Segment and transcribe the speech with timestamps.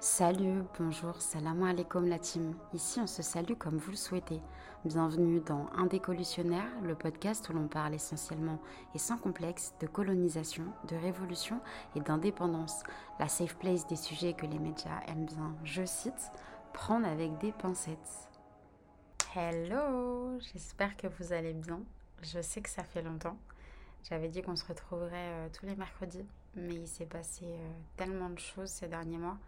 [0.00, 2.54] Salut, bonjour, salam alaikum la team.
[2.72, 4.40] Ici on se salue comme vous le souhaitez.
[4.84, 8.60] Bienvenue dans Un décolutionnaire, le podcast où l'on parle essentiellement
[8.94, 11.60] et sans complexe de colonisation, de révolution
[11.96, 12.84] et d'indépendance.
[13.18, 16.30] La safe place des sujets que les médias aiment bien, je cite,
[16.72, 18.28] prendre avec des pincettes.
[19.34, 21.80] Hello, j'espère que vous allez bien.
[22.22, 23.36] Je sais que ça fait longtemps.
[24.08, 28.30] J'avais dit qu'on se retrouverait euh, tous les mercredis, mais il s'est passé euh, tellement
[28.30, 29.38] de choses ces derniers mois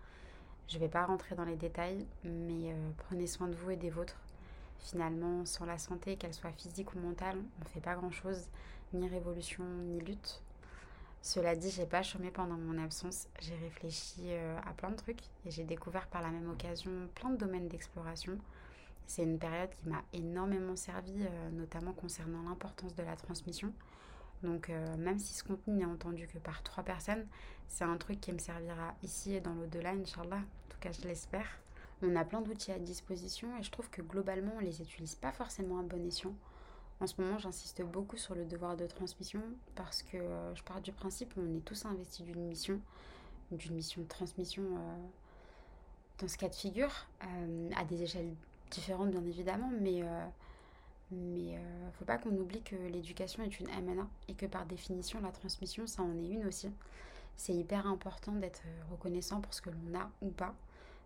[0.71, 3.77] je ne vais pas rentrer dans les détails, mais euh, prenez soin de vous et
[3.77, 4.17] des vôtres.
[4.79, 8.47] Finalement, sans la santé, qu'elle soit physique ou mentale, on ne fait pas grand-chose,
[8.95, 10.41] ni révolution, ni lutte.
[11.23, 13.27] Cela dit, j'ai pas chômé pendant mon absence.
[13.41, 17.31] J'ai réfléchi euh, à plein de trucs et j'ai découvert par la même occasion plein
[17.31, 18.39] de domaines d'exploration.
[19.07, 23.73] C'est une période qui m'a énormément servi, euh, notamment concernant l'importance de la transmission.
[24.43, 27.27] Donc euh, même si ce contenu n'est entendu que par trois personnes,
[27.69, 30.37] c'est un truc qui me servira ici et dans l'au-delà, Inch'Allah.
[30.39, 31.47] En tout cas, je l'espère.
[32.03, 35.33] On a plein d'outils à disposition et je trouve que globalement, on les utilise pas
[35.33, 36.35] forcément à bon escient.
[37.01, 39.43] En ce moment, j'insiste beaucoup sur le devoir de transmission
[39.75, 42.81] parce que euh, je pars du principe qu'on est tous investis d'une mission,
[43.53, 45.07] d'une mission de transmission euh,
[46.19, 47.07] dans ce cas de figure,
[47.77, 48.35] à des échelles
[48.71, 50.03] différentes bien évidemment, mais
[51.11, 55.21] mais euh, faut pas qu'on oublie que l'éducation est une MNA et que par définition,
[55.21, 56.71] la transmission, ça en est une aussi.
[57.41, 60.55] C'est hyper important d'être reconnaissant pour ce que l'on a ou pas.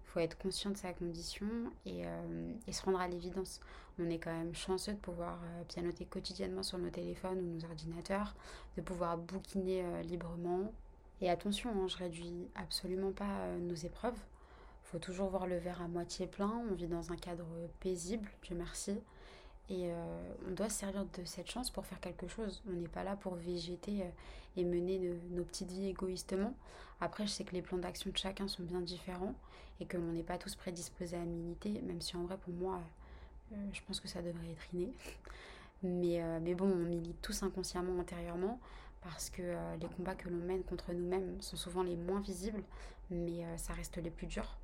[0.07, 1.47] faut être conscient de sa condition
[1.87, 3.61] et, euh, se rendre à l'évidence.
[4.01, 7.65] On est quand même chanceux de pouvoir euh, pianoter quotidiennement sur nos téléphones ou nos
[7.65, 8.35] ordinateurs,
[8.77, 10.73] de pouvoir bouquiner euh, librement.
[11.21, 14.19] Et attention, hein, je réduis absolument pas nos épreuves.
[14.83, 16.65] faut toujours voir le verre à moitié plein.
[16.69, 17.47] On vit dans un cadre
[17.79, 18.99] paisible, Dieu merci.
[19.71, 22.63] Et euh, on doit se servir de cette chance pour faire quelque chose.
[22.69, 24.11] On n'est pas là pour végéter euh,
[24.57, 26.55] et mener nos petites vies égoïstement.
[27.01, 29.35] Après, je sais que les plans d'action de chacun sont bien différents
[29.81, 32.81] et que l'on n'est pas tous prédisposés à militer, même si en vrai, pour moi,
[33.53, 34.93] euh, je pense que ça devrait être inné.
[35.83, 38.59] Mais, mais bon, on milite tous inconsciemment, intérieurement,
[39.03, 39.43] parce que
[39.79, 42.63] les combats que l'on mène contre nous-mêmes sont souvent les moins visibles,
[43.11, 44.57] mais ça reste les plus durs.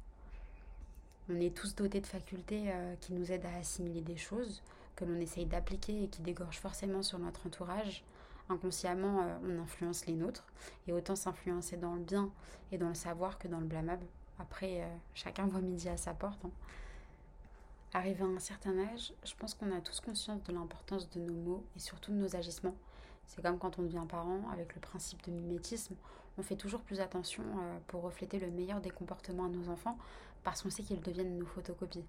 [1.28, 2.72] On est tous dotés de facultés
[3.03, 4.62] qui nous aident à assimiler des choses,
[5.00, 8.05] que l'on essaye d'appliquer et qui dégorge forcément sur notre entourage,
[8.50, 10.44] inconsciemment, euh, on influence les nôtres.
[10.87, 12.31] Et autant s'influencer dans le bien
[12.71, 14.06] et dans le savoir que dans le blâmable.
[14.38, 16.44] Après, euh, chacun voit midi à sa porte.
[16.44, 16.50] Hein.
[17.94, 21.34] Arrivé à un certain âge, je pense qu'on a tous conscience de l'importance de nos
[21.34, 22.77] mots et surtout de nos agissements.
[23.27, 25.94] C'est comme quand on devient parent, avec le principe de mimétisme,
[26.38, 29.99] on fait toujours plus attention euh, pour refléter le meilleur des comportements à nos enfants
[30.44, 32.05] parce qu'on sait qu'ils deviennent nos photocopies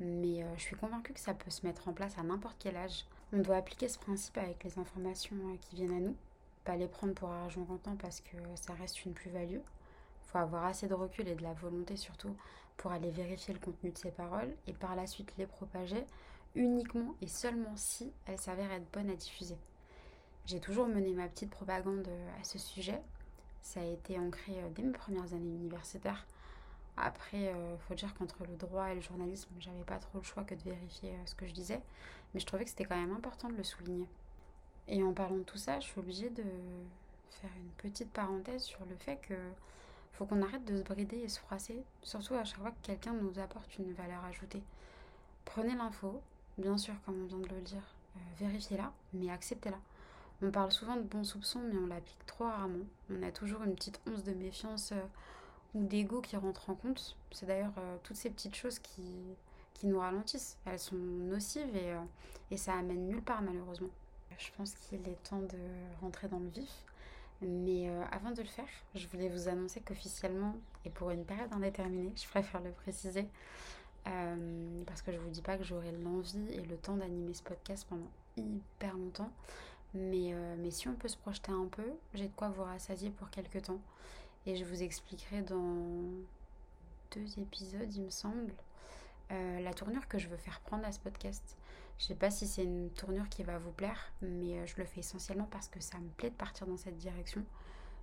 [0.00, 2.76] mais euh, je suis convaincue que ça peut se mettre en place à n'importe quel
[2.76, 3.04] âge.
[3.32, 6.16] On doit appliquer ce principe avec les informations euh, qui viennent à nous,
[6.64, 9.58] pas les prendre pour argent comptant parce que ça reste une plus-value.
[9.58, 12.34] Il faut avoir assez de recul et de la volonté surtout
[12.76, 16.04] pour aller vérifier le contenu de ces paroles et par la suite les propager
[16.54, 19.56] uniquement et seulement si elles s'avèrent être bonnes à diffuser.
[20.46, 23.00] J'ai toujours mené ma petite propagande euh, à ce sujet.
[23.60, 26.26] Ça a été ancré dès mes premières années universitaires
[26.96, 30.44] après, euh, faut dire qu'entre le droit et le journalisme, j'avais pas trop le choix
[30.44, 31.80] que de vérifier euh, ce que je disais,
[32.34, 34.08] mais je trouvais que c'était quand même important de le souligner.
[34.88, 36.44] Et en parlant de tout ça, je suis obligée de
[37.30, 39.34] faire une petite parenthèse sur le fait que
[40.12, 43.14] faut qu'on arrête de se brider et se froisser, surtout à chaque fois que quelqu'un
[43.14, 44.62] nous apporte une valeur ajoutée.
[45.46, 46.20] Prenez l'info,
[46.58, 49.78] bien sûr, comme on vient de le dire, euh, vérifiez-la, mais acceptez-la.
[50.42, 52.84] On parle souvent de bons soupçons, mais on l'applique trop rarement.
[53.10, 54.92] On a toujours une petite once de méfiance
[55.74, 57.16] ou d'ego qui rentrent en compte.
[57.30, 59.02] C'est d'ailleurs euh, toutes ces petites choses qui,
[59.74, 60.58] qui nous ralentissent.
[60.66, 62.00] Elles sont nocives et, euh,
[62.50, 63.90] et ça amène nulle part malheureusement.
[64.38, 65.58] Je pense qu'il est temps de
[66.00, 66.84] rentrer dans le vif.
[67.40, 71.52] Mais euh, avant de le faire, je voulais vous annoncer qu'officiellement, et pour une période
[71.52, 73.26] indéterminée, je préfère le préciser,
[74.04, 77.84] parce que je vous dis pas que j'aurai l'envie et le temps d'animer ce podcast
[77.88, 78.06] pendant
[78.36, 79.30] hyper longtemps.
[79.92, 81.84] Mais, mais si on peut se projeter un peu,
[82.14, 83.80] j'ai de quoi vous rassasier pour quelques temps.
[84.46, 86.02] Et je vous expliquerai dans
[87.14, 88.52] deux épisodes, il me semble,
[89.30, 91.56] euh, la tournure que je veux faire prendre à ce podcast.
[91.98, 94.84] Je sais pas si c'est une tournure qui va vous plaire, mais euh, je le
[94.84, 97.44] fais essentiellement parce que ça me plaît de partir dans cette direction.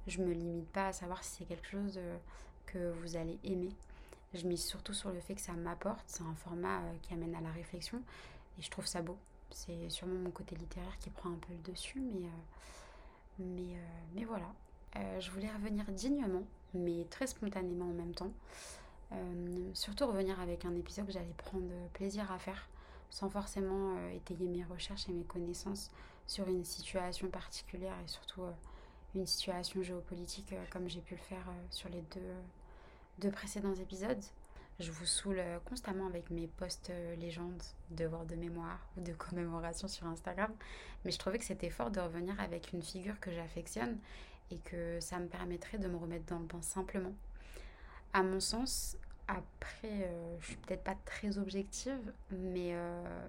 [0.07, 2.17] Je me limite pas à savoir si c'est quelque chose euh,
[2.65, 3.75] que vous allez aimer.
[4.33, 6.03] Je mise surtout sur le fait que ça m'apporte.
[6.07, 8.01] C'est un format qui amène à la réflexion
[8.57, 9.17] et je trouve ça beau.
[9.51, 12.27] C'est sûrement mon côté littéraire qui prend un peu le dessus, mais,
[13.39, 13.75] mais,
[14.13, 14.45] mais voilà.
[14.95, 16.43] Euh, je voulais revenir dignement,
[16.73, 18.31] mais très spontanément en même temps.
[19.11, 22.67] Euh, surtout revenir avec un épisode que j'allais prendre plaisir à faire,
[23.09, 25.89] sans forcément euh, étayer mes recherches et mes connaissances
[26.27, 28.41] sur une situation particulière et surtout
[29.15, 32.33] une situation géopolitique comme j'ai pu le faire sur les deux
[33.17, 34.23] deux précédents épisodes,
[34.79, 40.05] je vous saoule constamment avec mes posts légendes, devoirs de mémoire ou de commémoration sur
[40.07, 40.53] Instagram.
[41.03, 43.97] Mais je trouvais que c'était fort de revenir avec une figure que j'affectionne
[44.51, 47.13] et que ça me permettrait de me remettre dans le bain simplement.
[48.13, 48.97] À mon sens,
[49.27, 52.75] après, euh, je suis peut-être pas très objective, mais,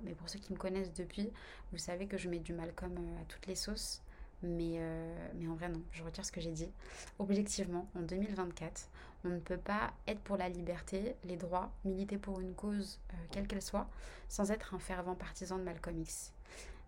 [0.03, 1.31] mais pour ceux qui me connaissent depuis,
[1.73, 4.03] vous savez que je mets du Malcolm à toutes les sauces.
[4.43, 6.71] Mais, euh, mais en vrai, non, je retire ce que j'ai dit.
[7.19, 8.89] Objectivement, en 2024,
[9.25, 13.17] on ne peut pas être pour la liberté, les droits, militer pour une cause, euh,
[13.31, 13.89] quelle qu'elle soit,
[14.29, 16.33] sans être un fervent partisan de Malcolm X.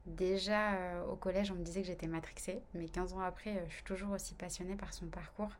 [0.06, 3.75] Déjà euh, au collège, on me disait que j'étais matrixée, mais 15 ans après, je
[3.75, 5.52] suis toujours aussi passionnée par son parcours.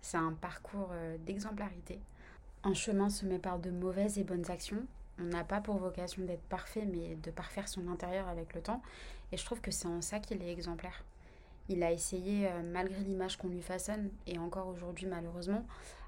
[0.00, 0.90] C'est un parcours
[1.26, 2.00] d'exemplarité.
[2.64, 4.84] Un chemin semé par de mauvaises et bonnes actions.
[5.20, 8.82] On n'a pas pour vocation d'être parfait, mais de parfaire son intérieur avec le temps.
[9.30, 11.04] Et je trouve que c'est en ça qu'il est exemplaire.
[11.68, 15.64] Il a essayé, euh, malgré l'image qu'on lui façonne, et encore aujourd'hui malheureusement,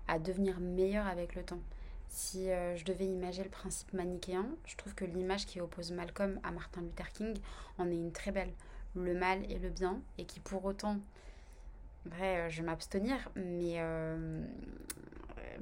[0.08, 1.60] à devenir meilleur avec le temps.
[2.08, 6.38] Si euh, je devais imaginer le principe manichéen, je trouve que l'image qui oppose Malcolm
[6.42, 7.36] à Martin Luther King
[7.78, 8.52] en est une très belle.
[8.94, 10.98] Le mal et le bien, et qui pour autant,
[12.06, 13.80] vrai, euh, je vais m'abstenir, mais,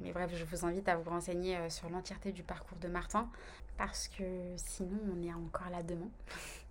[0.01, 3.27] mais bref, je vous invite à vous renseigner sur l'entièreté du parcours de Martin,
[3.77, 4.23] parce que
[4.55, 6.09] sinon on est encore là demain.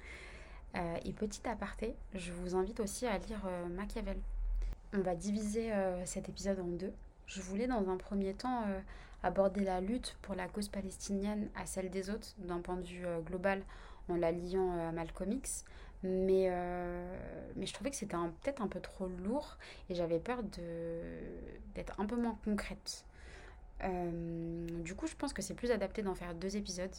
[0.75, 4.17] Euh, et petit aparté, je vous invite aussi à lire euh, Machiavel.
[4.95, 6.95] On va diviser euh, cet épisode en deux.
[7.27, 8.65] Je voulais dans un premier temps
[9.23, 13.05] aborder la lutte pour la cause palestinienne à celle des autres d'un point de vue
[13.25, 13.63] global
[14.09, 15.65] en la liant à Malcolm X.
[16.03, 16.51] Mais,
[17.57, 19.57] mais je trouvais que c'était peut-être un peu trop lourd
[19.89, 20.43] et j'avais peur
[21.75, 23.05] d'être un peu moins concrète.
[23.83, 26.95] du coup, je pense que c'est plus adapté d'en faire deux épisodes.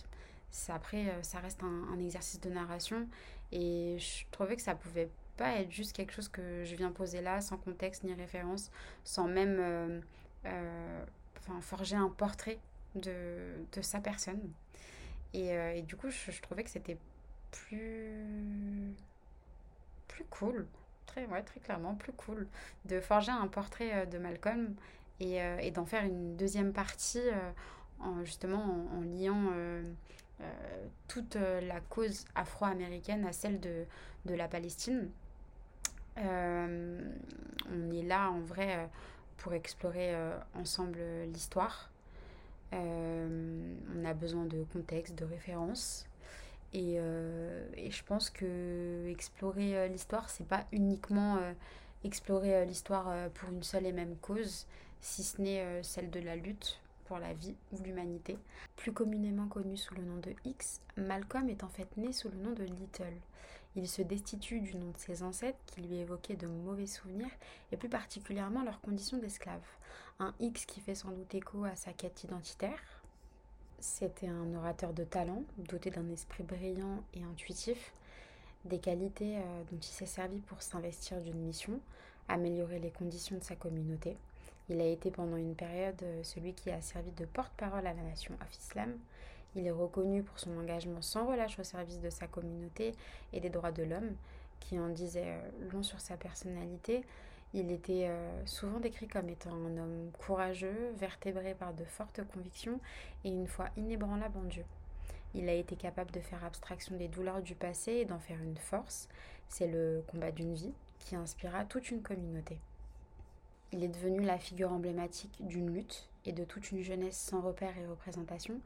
[0.70, 3.08] après, ça reste un, exercice de narration
[3.52, 7.22] et je trouvais que ça pouvait pas être juste quelque chose que je viens poser
[7.22, 8.72] là, sans contexte ni référence,
[9.04, 10.00] sans même euh,
[10.46, 11.06] euh,
[11.62, 12.60] forger un portrait
[12.96, 14.42] de, de sa personne.
[15.34, 16.98] Et, euh, du coup, je, trouvais que c'était
[17.52, 18.94] plus,
[20.08, 20.68] plus cool,
[21.08, 22.48] très, très clairement, plus cool,
[22.86, 24.76] de forger un portrait de Malcolm
[25.20, 27.24] et, d'en faire une deuxième partie,
[28.00, 29.52] en, justement en, liant
[31.08, 33.86] toute la cause afro-américaine à celle de,
[34.26, 35.10] de la Palestine.
[36.18, 37.02] Euh,
[37.72, 38.90] on est là en vrai
[39.38, 40.16] pour explorer
[40.54, 41.00] ensemble
[41.34, 41.90] l'histoire.
[42.72, 46.08] on a besoin de contexte, de références.
[46.74, 51.40] Et, je pense que explorer l'histoire, c'est pas uniquement
[52.04, 54.66] explorer l'histoire pour une seule et même cause,
[55.02, 58.38] si ce n'est celle de la lutte pour la vie ou l'humanité.
[58.76, 62.38] Plus communément connu sous le nom de X, Malcolm est en fait né sous le
[62.38, 63.14] nom de Little.
[63.76, 67.32] Il se destitue du nom de ses ancêtres qui lui évoquaient de mauvais souvenirs
[67.72, 69.64] et plus particulièrement leur condition d'esclave.
[70.20, 72.80] Un X qui fait sans doute écho à sa quête identitaire.
[73.80, 77.94] C'était un orateur de talent, doté d'un esprit brillant et intuitif,
[78.66, 81.80] des qualités euh, dont il s'est servi pour s'investir d'une mission,
[82.30, 84.16] améliorer les conditions de sa communauté.
[84.70, 88.04] Il a été pendant une période euh, celui qui a servi de porte-parole à la
[88.04, 88.98] nation of Islam.
[89.56, 92.94] Il est reconnu pour son engagement sans relâche au service de sa communauté
[93.34, 94.16] et des droits de l'homme,
[94.60, 97.04] qui en disait euh, long sur sa personnalité.
[97.54, 102.80] Il était euh, souvent décrit comme étant un homme courageux, vertébré par de fortes convictions
[103.24, 104.66] et une foi inébranlable en Dieu.
[105.36, 108.58] Il a été capable de faire abstraction des douleurs du passé et d'en faire une
[108.58, 109.08] force.
[109.50, 112.58] C'est le combat d'une vie qui inspira toute une communauté.
[113.72, 117.78] Il est devenu la figure emblématique d'une lutte et de toute une jeunesse sans repère
[117.78, 118.60] et représentation,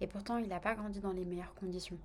[0.00, 1.98] et pourtant il n'a pas grandi dans les meilleures conditions.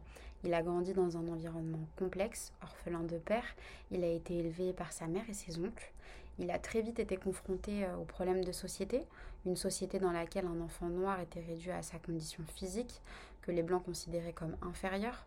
[0.43, 3.45] Il a grandi dans un environnement complexe, orphelin de père,
[3.91, 5.91] il a été élevé par sa mère et ses oncles,
[6.39, 9.03] il a très vite été confronté euh, aux problèmes de société,
[9.45, 13.01] une société dans laquelle un enfant noir était réduit à sa condition physique,
[13.41, 15.25] que les blancs considéraient comme inférieure.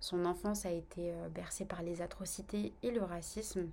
[0.00, 3.68] Son enfance a été euh, bercée par les atrocités et le racisme,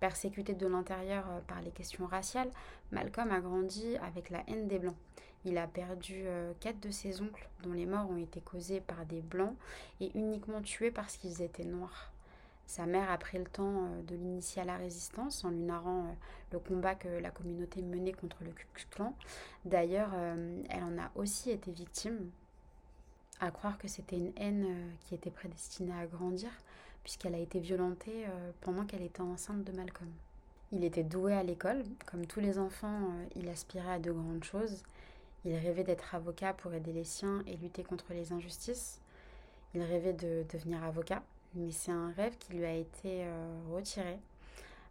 [0.00, 2.50] Persécuté de l'intérieur euh, par les questions raciales,
[2.92, 4.96] Malcolm a grandi avec la haine des Blancs.
[5.46, 9.06] Il a perdu euh, quatre de ses oncles, dont les morts ont été causées par
[9.06, 9.54] des Blancs
[10.00, 12.12] et uniquement tués parce qu'ils étaient noirs.
[12.66, 16.14] Sa mère a pris le temps euh, de l'initier à la résistance en lui narrant
[16.52, 19.14] le combat que la communauté menait contre le Ku Klux Klan.
[19.64, 20.10] D'ailleurs,
[20.68, 22.30] elle en a aussi été victime,
[23.40, 26.50] à croire que c'était une haine qui était prédestinée à grandir,
[27.06, 30.10] puisqu'elle a été violentée euh, pendant qu'elle était enceinte de Malcolm.
[30.72, 34.42] Il était doué à l'école, comme tous les enfants, euh, il aspirait à de grandes
[34.42, 34.82] choses.
[35.44, 39.00] Il rêvait d'être avocat pour aider les siens et lutter contre les injustices.
[39.74, 41.22] Il rêvait de devenir avocat,
[41.54, 44.18] mais c'est un rêve qui lui a été euh, retiré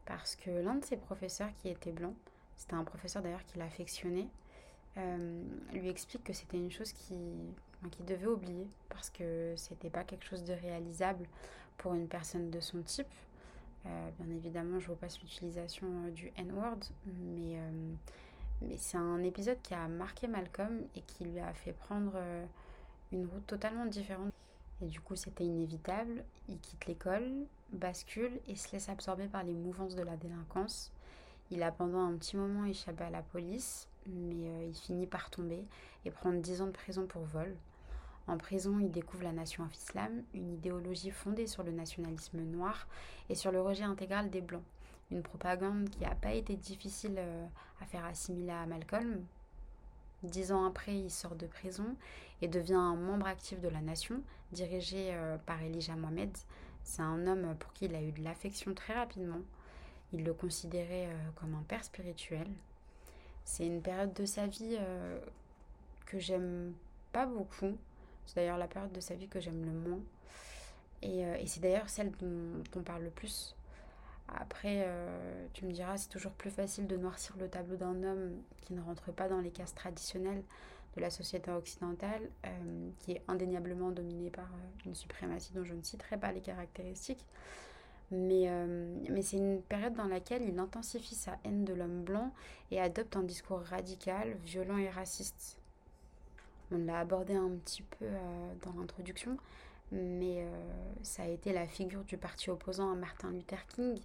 [0.06, 2.14] parce que l'un de ses professeurs qui était blanc,
[2.56, 4.28] c'était un professeur d'ailleurs qu'il affectionnait,
[5.74, 7.18] lui explique que c'était une chose qui,
[7.92, 11.28] qu'il devait oublier parce que c'était pas quelque chose de réalisable
[11.78, 13.08] pour une personne de son type.
[13.84, 17.60] bien évidemment, je vois pas l'utilisation du N-word, mais,
[18.62, 22.14] mais c'est un épisode qui a marqué Malcolm et qui lui a fait prendre
[23.12, 24.32] une route totalement différente.
[24.82, 26.24] Et du coup, c'était inévitable.
[26.50, 27.32] Il quitte l'école,
[27.72, 30.92] bascule et se laisse absorber par les mouvances de la délinquance.
[31.52, 35.30] Il a pendant un petit moment échappé à la police, mais euh, il finit par
[35.30, 35.64] tomber
[36.04, 37.56] et prendre 10 ans de prison pour vol.
[38.28, 42.88] En prison, il découvre la nation of Islam, une idéologie fondée sur le nationalisme noir
[43.30, 44.64] et sur le rejet intégral des Blancs.
[45.12, 47.46] Une propagande qui n'a pas été difficile euh,
[47.82, 49.24] à faire assimiler à Malcolm,
[50.24, 51.96] Dix ans après, il sort de prison
[52.42, 54.22] et devient un membre actif de la nation,
[54.52, 56.36] dirigé euh, par Elijah Mohamed.
[56.84, 59.42] C'est un homme pour qui il a eu de l'affection très rapidement.
[60.14, 62.48] Il le considérait euh, comme un père spirituel.
[63.44, 64.76] C'est une période de sa vie
[66.08, 66.74] que j'aime
[67.12, 67.78] pas beaucoup.
[68.26, 70.00] C'est d'ailleurs la période de sa vie que j'aime le moins.
[71.04, 73.55] Et c'est d'ailleurs celle dont, on parle le plus
[74.28, 78.42] après, euh, tu me diras, c'est toujours plus facile de noircir le tableau d'un homme
[78.62, 80.44] qui ne rentre pas dans les cases traditionnelles
[80.96, 85.74] de la société occidentale, euh, qui est indéniablement dominée par euh, une suprématie dont je
[85.74, 87.26] ne citerai pas les caractéristiques.
[88.12, 88.48] Mais,
[89.10, 92.32] mais c'est une période dans laquelle il intensifie sa haine de l'homme blanc
[92.70, 95.58] et adopte un discours radical, violent et raciste.
[96.72, 98.06] On l'a abordé un petit peu
[98.62, 99.40] dans l'introduction,
[99.92, 100.48] mais euh,
[101.04, 104.00] ça a été la figure du parti opposant à Martin Luther King,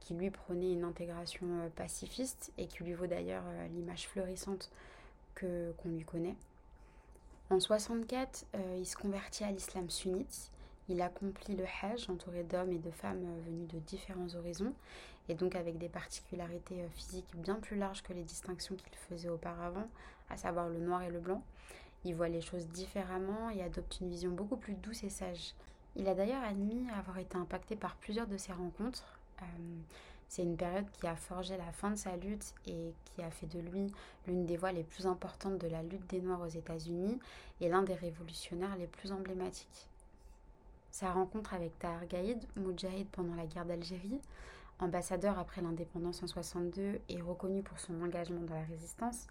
[0.00, 4.70] qui lui prônait une intégration euh, pacifiste et qui lui vaut d'ailleurs euh, l'image fleurissante
[5.34, 6.36] que qu'on lui connaît.
[7.50, 8.44] En 64,
[8.76, 10.50] il se convertit à l'islam sunnite.
[10.88, 14.72] Il accomplit le Hajj entouré d'hommes et de femmes venus de différents horizons
[15.28, 19.86] et donc avec des particularités physiques bien plus larges que les distinctions qu'il faisait auparavant,
[20.28, 21.42] à savoir le noir et le blanc.
[22.06, 25.54] Il voit les choses différemment et adopte une vision beaucoup plus douce et sage.
[25.96, 29.18] Il a d'ailleurs admis avoir été impacté par plusieurs de ses rencontres.
[29.42, 29.44] Euh,
[30.28, 33.48] c'est une période qui a forgé la fin de sa lutte et qui a fait
[33.48, 33.92] de lui
[34.28, 37.18] l'une des voix les plus importantes de la lutte des Noirs aux États-Unis
[37.60, 39.88] et l'un des révolutionnaires les plus emblématiques.
[40.92, 44.20] Sa rencontre avec Tahar Gaïd, Moudjahid pendant la guerre d'Algérie,
[44.78, 49.26] ambassadeur après l'indépendance en 62 et reconnu pour son engagement dans la résistance,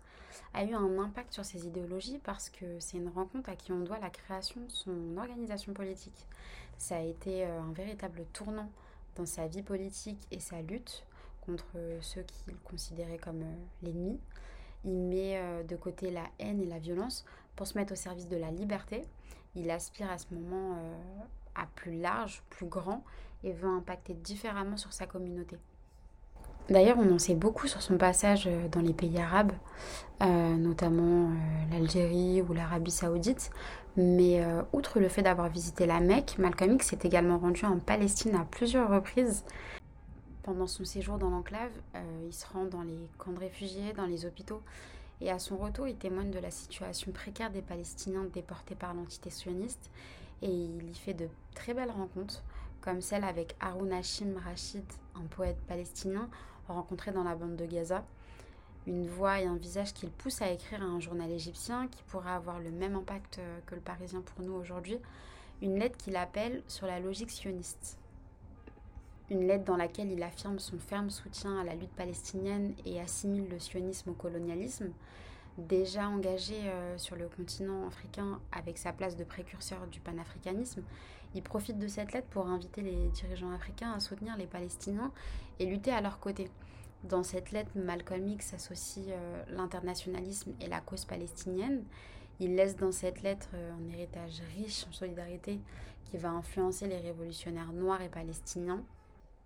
[0.54, 3.80] a eu un impact sur ses idéologies parce que c'est une rencontre à qui on
[3.80, 6.28] doit la création de son organisation politique.
[6.78, 8.70] Ça a été euh, un véritable tournant
[9.16, 11.04] dans sa vie politique et sa lutte
[11.46, 11.66] contre
[12.02, 14.20] ceux qu'il considérait comme euh, l'ennemi.
[14.84, 17.26] Il met euh, de côté la haine et la violence
[17.56, 19.04] pour se mettre au service de la liberté.
[19.56, 20.78] Il aspire à ce moment
[21.56, 23.06] à plus large, plus grand
[23.46, 25.58] et veut impacter différemment sur sa communauté.
[26.70, 29.52] D'ailleurs, on en sait beaucoup sur son passage euh, dans les pays arabes,
[30.24, 31.34] euh, notamment euh,
[31.72, 33.52] l'Algérie ou l'Arabie saoudite.
[33.98, 38.36] Mais outre le fait d'avoir visité la Mecque, Malcolm X s'est également rendu en Palestine
[38.36, 39.46] à plusieurs reprises.
[40.44, 41.72] Pendant son séjour dans l'enclave,
[42.28, 44.62] il se rend dans les camps de réfugiés, dans les hôpitaux.
[45.22, 49.30] Et à son retour, il témoigne de la situation précaire des Palestiniens déportés par l'entité
[49.30, 49.90] sioniste.
[50.42, 52.44] Et il y fait de très belles rencontres
[52.86, 56.30] comme celle avec Harun Hashim Rashid, un poète palestinien
[56.68, 58.06] rencontré dans la bande de Gaza.
[58.86, 62.30] Une voix et un visage qu'il pousse à écrire à un journal égyptien qui pourrait
[62.30, 65.00] avoir le même impact euh, que le Parisien pour nous aujourd'hui.
[65.64, 67.98] Une lettre qu'il appelle sur la logique sioniste.
[69.32, 73.50] Une lettre dans laquelle il affirme son ferme soutien à la lutte palestinienne et assimile
[73.50, 74.92] le sionisme au colonialisme.
[75.58, 80.84] Déjà engagé euh, sur le continent africain avec sa place de précurseur du panafricanisme,
[81.36, 85.12] il profite de cette lettre pour inviter les dirigeants africains à soutenir les Palestiniens
[85.60, 86.50] et lutter à leur côté.
[87.04, 91.84] Dans cette lettre, Malcolm X associe euh, l'internationalisme et la cause palestinienne.
[92.40, 95.60] Il laisse dans cette lettre euh, un héritage riche en solidarité
[96.06, 98.82] qui va influencer les révolutionnaires noirs et palestiniens.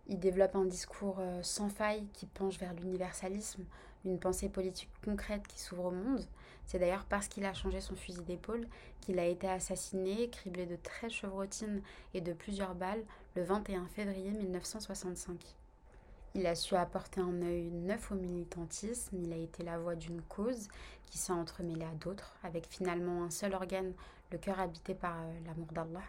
[0.07, 3.65] Il développe un discours euh, sans faille qui penche vers l'universalisme,
[4.05, 6.25] une pensée politique concrète qui s'ouvre au monde.
[6.69, 8.67] C'est d'ailleurs parce qu'il a changé son fusil d'épaule
[9.01, 11.81] qu'il a été assassiné, criblé de 13 chevrotines
[12.13, 13.03] et de plusieurs balles
[13.35, 15.43] le 21 février 1965.
[16.35, 20.21] Il a su apporter un œil neuf au militantisme, il a été la voix d'une
[20.21, 20.67] cause
[21.07, 23.93] qui s'est entremêlée à d'autres, avec finalement un seul organe,
[24.31, 26.05] le cœur habité par euh, l'amour d'Allah.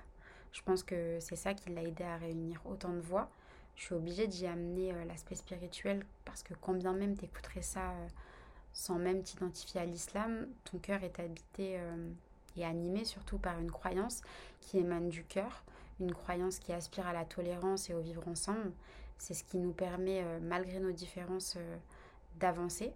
[0.52, 3.30] Je pense que c'est ça qui l'a aidé à réunir autant de voix.
[3.76, 7.92] Je suis obligée d'y amener euh, l'aspect spirituel parce que quand bien même t'écouterais ça
[7.92, 8.08] euh,
[8.72, 12.10] sans même t'identifier à l'islam, ton cœur est habité euh,
[12.56, 14.22] et animé surtout par une croyance
[14.60, 15.64] qui émane du cœur,
[16.00, 18.72] une croyance qui aspire à la tolérance et au vivre ensemble.
[19.18, 21.76] C'est ce qui nous permet, euh, malgré nos différences, euh,
[22.38, 22.92] d'avancer,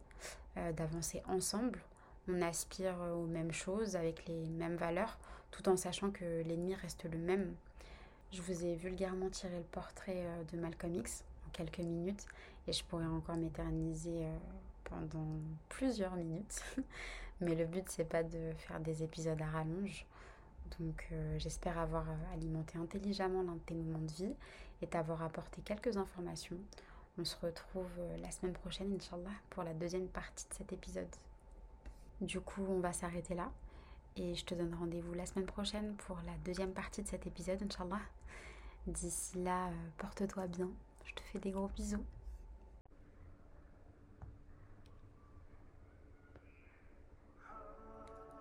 [0.76, 1.80] d'avancer ensemble,
[2.28, 5.18] on aspire aux mêmes choses avec les mêmes valeurs,
[5.50, 7.54] tout en sachant que l'ennemi reste le même.
[8.30, 12.24] Je vous ai vulgairement tiré le portrait de Malcolm X en quelques minutes
[12.68, 14.24] et je pourrais encore m'éterniser
[14.94, 15.26] pendant
[15.68, 16.62] plusieurs minutes.
[17.40, 20.06] Mais le but c'est pas de faire des épisodes à rallonge.
[20.78, 24.34] Donc euh, j'espère avoir alimenté intelligemment l'un de tes moments de vie
[24.82, 26.58] et t'avoir apporté quelques informations.
[27.18, 31.06] On se retrouve la semaine prochaine, Inch'Allah, pour la deuxième partie de cet épisode.
[32.20, 33.50] Du coup, on va s'arrêter là.
[34.16, 37.62] Et je te donne rendez-vous la semaine prochaine pour la deuxième partie de cet épisode,
[37.62, 38.00] Inch'Allah.
[38.86, 40.70] D'ici là, euh, porte-toi bien.
[41.04, 42.04] Je te fais des gros bisous.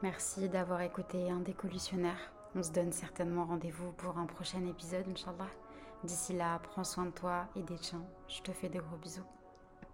[0.04, 1.56] Merci d'avoir écouté un des
[2.56, 5.48] On se donne certainement rendez-vous pour un prochain épisode, Inch'Allah.
[6.04, 8.04] D'ici là, prends soin de toi et des tiens.
[8.28, 9.24] Je te fais des gros bisous.